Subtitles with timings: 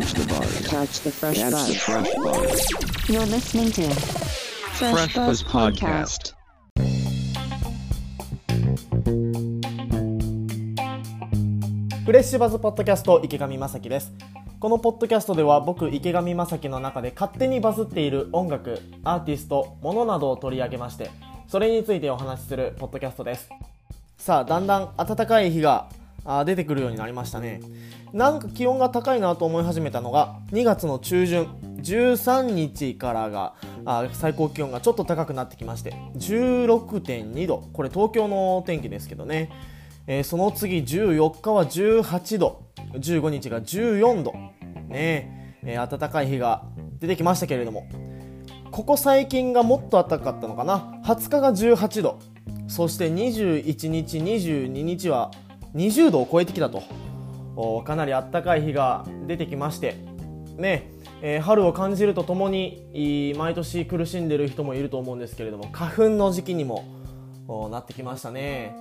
[0.00, 0.66] Catch the buzz.
[0.66, 1.76] Catch the fresh Catch the buzz.
[1.76, 2.70] fresh buzz.
[3.06, 6.32] You're listening to Fresh, Fresh Buzz Buzz Podcast.
[6.32, 6.34] Podcast.
[12.06, 14.10] フレッシュバズポッドキャスト池上正樹です
[14.58, 21.10] このポッドキャストでは僕池上正樹の中で勝手にバズっている音楽アーティストものなどを取り上げまして
[21.46, 23.50] それについてお話しするポッドキャストです
[24.16, 25.90] さあだんだん暖かい日が
[26.24, 27.60] あ出てくるようになりましたね。
[28.12, 31.44] なんか気温が高いなと思い始めたのが2月の中旬
[31.82, 37.68] 13日からがあ最高気温がちょっと高くなってきまして16.2度。
[37.72, 39.50] これ東京の天気ですけどね。
[40.06, 42.64] えーその次14日は18度。
[42.94, 44.32] 15日が14度。
[44.88, 45.56] ね。
[45.62, 46.64] えー暖かい日が
[46.98, 47.86] 出てきましたけれども。
[48.70, 51.00] ここ最近がもっと暖かかったのかな。
[51.04, 52.18] 20日が18度。
[52.68, 55.32] そして21日22日は
[55.74, 56.82] 20度を超えてきたと。
[57.84, 59.96] かなり暖かい日が出てきまして。
[60.56, 60.90] ね
[61.22, 68.74] えー春を感じるとともに毎年苦しんでる人もいると思うんですけれども花粉の時期にもなってきましたね。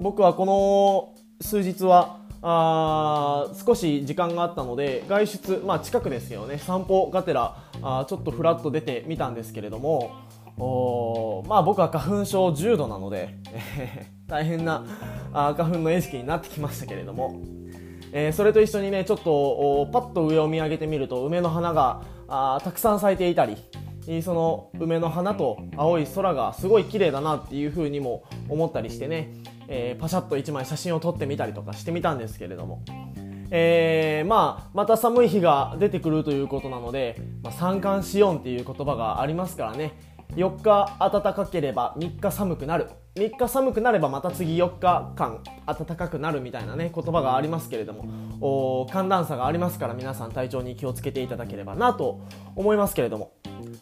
[0.00, 6.58] 僕はこの数日はあ少し時間があったので外出、まあ、近くですよね。
[6.58, 10.12] 散歩がてらあちょっとふらっと出てみたんですけれども
[10.58, 13.36] おまあ僕は花粉症重度なので
[14.26, 14.84] 大変な
[15.32, 17.40] あ花粉の餌食になってきましたけれども、
[18.12, 23.56] えーそれと一緒にねちょっとパッと上を見上げてみると梅の花があたくさん咲いていたり
[24.22, 29.30] その梅の花と青い空がすごい綺麗だなっていう風にも思ったりしてね、
[29.68, 32.82] えーパシャッと1枚写真を撮ってみたりとかしてみたんですけれども、
[33.50, 39.92] えーまあ、また寒い日が出てくるということなので、まあ、三寒四温っていう言葉がありますからね
[40.36, 42.88] 4日暖かければ3日寒くなる。
[43.18, 52.20] 3日寒くなればまた次4日間暖かくなるみたいなね言葉がありますけれども寒暖差がありますから皆さん体調に気をつけていただければなと
[52.54, 53.32] 思いますけれども。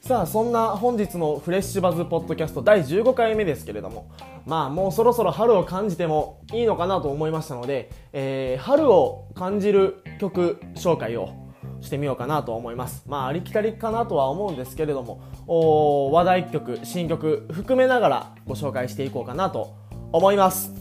[0.00, 4.10] さあそんな本日のフレッシュバズポッドキャスト第15回目ですけれども
[4.46, 11.45] まあもうそろそろ春を感じてもいいのかなと思いましたので、えー春を感じる曲紹介を
[11.86, 13.04] してみようかなと思います。
[13.06, 19.74] まあありきたりかなとは思うんですけれどもおー話題曲新曲含めながらご紹介していこうかなと
[20.12, 20.72] 思います。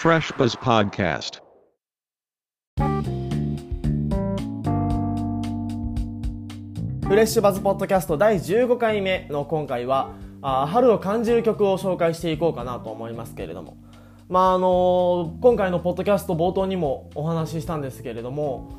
[0.00, 1.42] Fresh Buzz Podcast.
[7.08, 13.76] フレッシュバズポッドキャスト第15回目の今回はあー春を感じる曲を紹介していこうかなと思いますけれども
[14.28, 18.70] まああの今回のポッドキャスト冒頭にもお話ししたんですけれども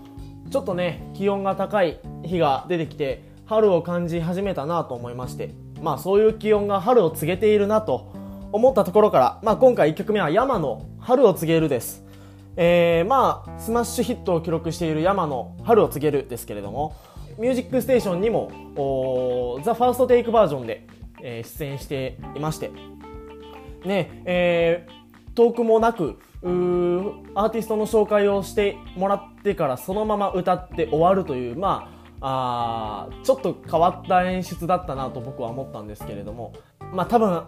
[0.51, 8.13] ちょっとね気温が高い日が出てきて春を感じ始めたなと思いましてまあそういう気温が春を告げているなと
[8.51, 12.03] 思ったところから、まあ、今回1曲目は山の春を告げるです。
[12.55, 16.95] えーまあスマッシュヒットを記録している山の春を告げるですけれども
[17.37, 20.85] ミュージックステーションにもおーザ・ファーストテイクバージョンで、
[21.21, 22.71] えー出演していまして。
[23.85, 24.98] ねえー
[25.39, 31.89] トークもなくアーティストの紹介をしてもらってからそのまま歌って終わるというま
[32.19, 36.51] あちょっと変わった演出だったなと僕は思ったんですけれども
[36.91, 37.43] まあ多分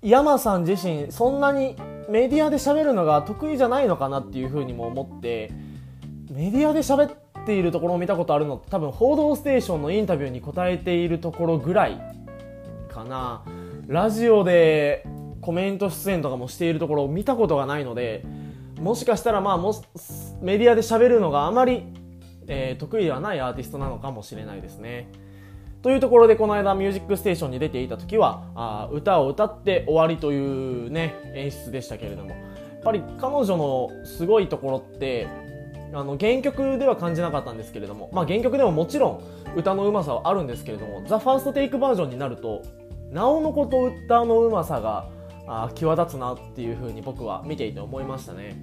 [0.00, 1.76] 山さん自身そんなに
[2.08, 5.52] メディアで喋るのが得意じゃないのかなっていうふうにも思って
[6.30, 12.00] メディアで喋っているところを見たことあるのって多分「報道ステーション」のインタビューに答えているところぐらい
[12.88, 13.42] かな。
[13.86, 15.06] ラジオで
[15.44, 18.24] コメント出演とかもしているところを見たことがないので
[18.80, 19.74] もしかしたらまあも
[20.40, 21.84] メディアで喋るのがあまり、
[22.46, 25.08] えー得意ではないアーティストなのかもしれないですね。
[25.82, 32.38] というところでこの間「ミュージックステーション」に出ていた時はあ歌を歌って終わりというね演出でしたけれどもやっ
[32.82, 35.28] ぱり彼女のすごいところって
[35.92, 39.20] あの原曲では感じなかったんですけれども、まあ、原曲でももちろん
[39.56, 42.62] 歌のうまさはあるんですけれども「ザ・ファーストテイクバージョンになると
[43.10, 45.06] なおのこと歌のうまさが
[45.46, 48.56] あ際立つなっていう風に僕は見ていて思いましたね。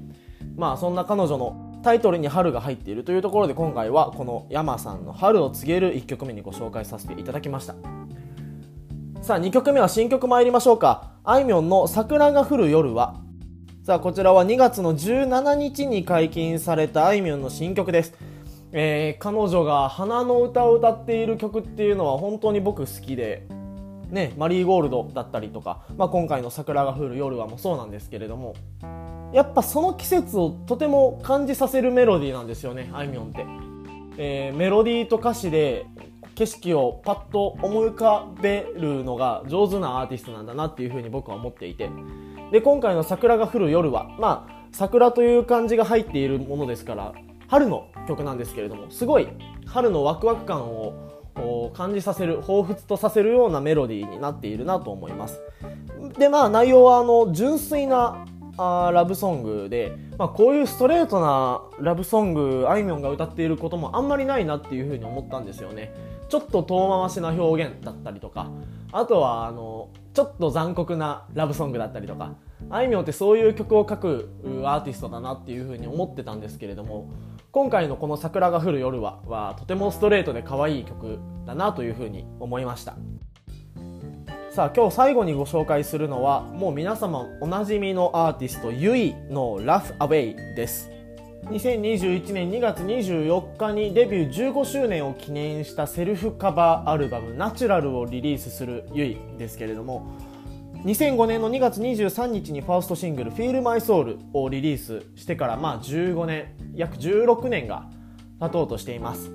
[0.55, 7.75] まあそんな彼女のタイトルに春が入っているというところで今回はこの山さんの春を告げる1曲目にご紹介させていただきました。
[9.21, 11.13] さあ2曲目は新曲参りましょうか。
[11.23, 13.21] あいみょんの桜が降る夜は。
[13.83, 18.13] さあこちらは2月の17日に解禁されたあいみょんの新曲です、
[18.71, 23.47] えー彼女が花の歌を歌っている曲っていうのは本当に僕好きで。
[24.11, 28.55] ね、マリーゴールドだったりとか、まあ、今回の桜が降る夜はもそうなんですけれども
[29.33, 33.45] やっぱその季節をとても感じさせるメロディーなんですよねあいみょんって、
[34.17, 35.85] えーメロディーと歌詞で
[36.35, 41.89] 景色をパッと思い浮かべるのが上手なアーティストなんだなっていうふうに僕は思っていて。
[42.51, 47.13] で今回の「桜が降る夜は」まあ桜という漢字が入っているものですから
[47.47, 49.27] 春の曲なんですけれどもすごい
[49.65, 50.93] 春のワクワク感を
[51.73, 55.41] 感じさせる彷彿とさせるようなメロディーになっているなと思います。
[56.17, 58.25] でまあ内容はあの純粋な
[58.57, 65.93] あラブソングで、まあ、こういうストレートなラブソングあいみょんが歌っていることもあんまりないなっていうふうに思ったんですよね。
[66.29, 68.49] ちょっと遠回しな表現だったりとか
[68.93, 72.35] あとはあのちょっと残酷なラブソングだったりとか
[72.69, 74.29] あいみょんってそういう曲を書く
[74.63, 77.09] アーティストだなっていうふうに思ってたんですけれども
[77.51, 82.95] 今回のこの「桜が降る夜は」はとてもストレートで可愛い曲だなというふうに思いました。
[84.51, 90.89] さあ今日最後にご紹介するのはもう皆様おなじみのアーティストゆいの「Laugh Away」です。
[91.47, 100.05] 2021年2月24日にデビュー15周年を記念したセルフカバーアルバム「ナチュラルをリリースするゆいですけれども
[100.83, 107.87] 2005年の2月23日にファーストシングル「Feel My Soul」をリリースしてからまあ15年約16年が
[108.39, 109.31] 経とうとしています、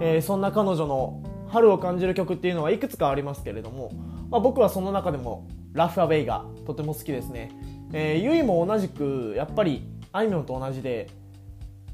[0.00, 3.92] えー、そんな彼女の春を感じる曲っていうのはいくつかありますけれども、
[4.30, 5.46] まあ、僕はその中でも
[5.76, 7.50] 「ラフアウェイがとても好きですね、
[7.92, 11.08] えー、ゆいも同じくやっぱりあいみょんと同じで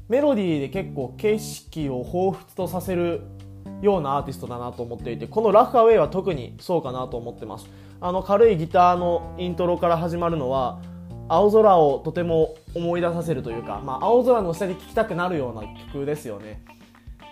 [0.07, 3.21] メロディーで結構景色を彷彿とさせる
[3.83, 7.69] ようなアーティストだなと思っていてこの「ラフアウェイは特にそうかなと思ってます。
[7.99, 10.79] あの軽いギターのイントロから始まるのは
[11.29, 15.61] 青空をとても思い出させるというか、まあ、青空の下で聴きたくなるような
[15.93, 16.63] 曲ですよね。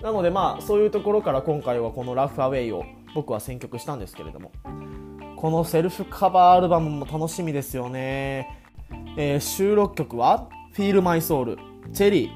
[0.01, 2.83] なのでまあそういうところから今回はこの「ラフアウェイを
[3.13, 4.51] 僕は選曲したんですけれども
[5.36, 8.59] このセルフカバーアルバムも楽しみですよね、
[9.18, 11.57] えー、収録曲は「Feel My Soul」
[11.94, 12.31] 「チェリー」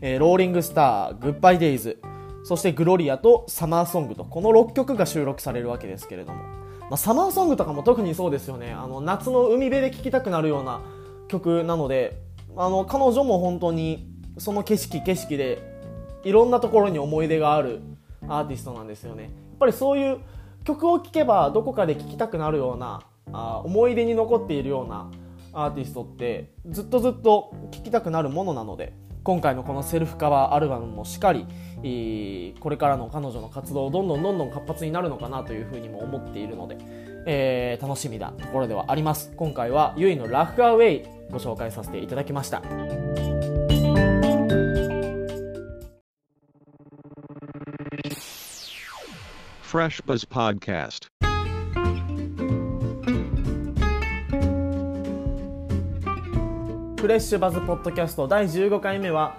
[0.00, 2.00] えー「ローリングスター」「グッバイデイズ」
[2.44, 6.64] そして「グロリア」と「サマーソング」とこの6曲が収録されるわけですけれども。
[6.90, 8.72] まあ、サマーソングとかも特にそうですよね。
[8.72, 10.82] あの夏の海辺で聴きたくなるような
[11.28, 12.20] 曲なので
[12.56, 14.06] あの彼女も本当に
[14.36, 15.62] その景色景色で
[16.24, 17.80] いろんなところに思い出がある
[18.28, 19.22] アーティストなんですよね。
[19.22, 20.18] やっぱりそういう
[20.64, 23.00] 曲を聴けばどこかで聴きたくなるような
[23.32, 25.10] あ思い出に残っているような
[25.52, 28.92] アーティストってずっとずっと聴きたくなるものなので。
[29.24, 31.46] 今回のこのセルフカバーアルバムもしっかり
[32.60, 36.76] これからの彼女の活動どんどんどんどん活発になるのかなというふうにも思っているので、
[37.26, 39.32] えー、楽しみなところではあります。
[39.36, 42.60] 今回はゆいのラフアウェイご紹介させていただきました。
[49.62, 51.13] フレッシュバズ Podcast.
[57.04, 59.36] フレッシュバズポッドキャスト第15回目は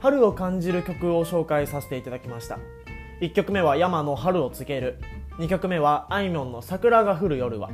[0.00, 2.58] 春を感じる曲を紹介させていただきました。
[3.22, 4.98] 1曲目は山の春を告げる。
[5.38, 7.70] 2曲目はあいみょんの桜が降る夜は。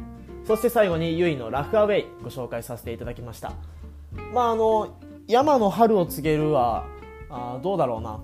[0.47, 3.51] そして最後にゆいのラフアウェイご紹介させていただきました。
[4.33, 4.97] まああの
[5.27, 6.85] 山の春を告げるは
[7.29, 8.21] あどうだろうな。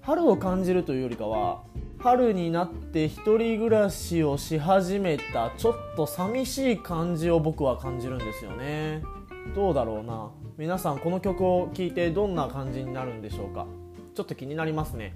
[0.00, 1.60] 春を感じるというよりかは
[1.98, 9.02] 春になって一人暮らしをし始めたちょっと寂しい感じを僕は感じるんですよね。
[9.54, 10.30] どうだろうな。
[10.56, 13.66] 皆さんこの曲を聴いてどんな感じになるんでしょうか？
[14.14, 15.14] ちょっと気になりますね。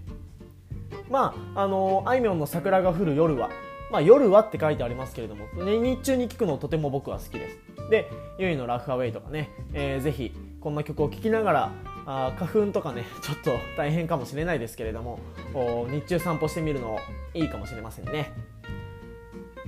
[1.09, 3.51] まああのあいみょんの「桜が降る夜は」
[3.91, 7.59] まあ、夜はって書いてありますけれども、ね、日中に聴くのとても僕は好きです。
[7.91, 11.73] でゆいのラフアウェイとかね、えー、ぜひこんな曲を聴きながら
[12.05, 15.21] あ花粉とかね ちょっと大変かもしれないですけれども
[15.91, 16.99] 日中散歩してみるの
[17.33, 18.33] いいかもしれませんね。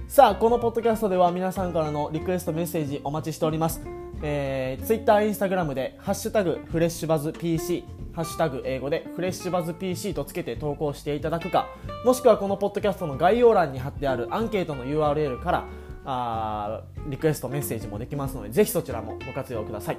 [0.09, 4.00] さあこのポッドキャストでは皆さんからのリクエストメッセージお待ちしております。
[4.23, 11.69] えー、Twitter、Instagram で「ハッシュタグフレッシュバズ PC」ハッシュタグ英語でフレッシュバズ PC とつけて投稿していただくか
[12.05, 15.65] もしくはこのポッドキャストの概要欄に貼ってあるアンケートの URL から
[16.05, 19.99] あリクエストメッセージもできますのでぜひそちらもご活用ください。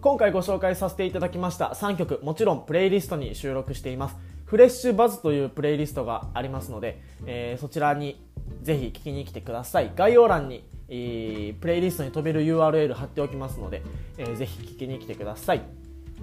[0.00, 8.18] 今回ご紹介させていただきました3曲もちろんプレイリストに収録していますフレッシュバズというプレイリストがありますので、えー、そちらに
[8.62, 9.92] ぜひ聞きに来てください。
[9.94, 13.82] 概要欄にえ、プレイリストに飛べる URL 貼っておきますので、
[14.18, 15.62] えー、ぜひ聞きに来てください。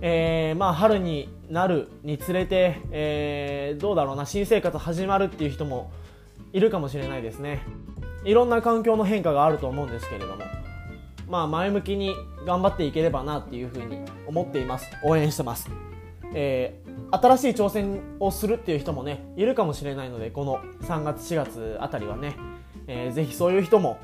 [0.01, 5.91] えー、まあ春になるにつれて、えー、どうだろうな新生活始まるっていう人も
[6.53, 7.61] いるかもしれないですね。
[8.23, 10.43] いろんな環境の変化があると思うんですけれども
[11.29, 12.13] まあ前向きに
[12.45, 14.91] 頑張っていければなっていうふうに思っています。
[15.03, 15.69] 応援してます、
[16.33, 22.35] えー、新しい挑戦をするっていう人もねいるかもしれないのでこの3月4月あたりはね、
[22.87, 23.97] えー、ぜひそういう人も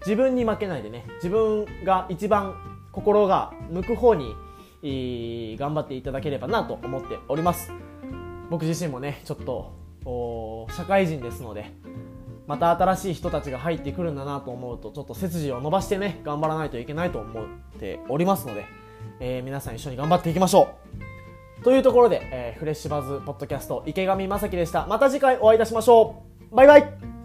[0.00, 1.06] 自分に負けないでね。
[1.16, 2.54] 自分が一番
[2.92, 4.34] 心が向く方に
[5.58, 7.72] 頑張っていただければなと思っております。
[8.50, 11.72] 僕自身もねちょっと社会人ですので
[12.46, 17.44] また新しい人たちが入ってくるんだなと思うとちょっと背筋を伸ばしてね頑張らないといけないと思っ
[17.78, 18.64] ておりますので、
[19.20, 20.68] えー皆さん一緒に頑張っていきましょ
[21.60, 21.64] う。
[21.64, 24.86] というところで、えーフレッシュバズポッドキャスト池上正樹でした。
[24.86, 26.56] また次回お会いいたしましょう。
[26.56, 27.21] バイバイ。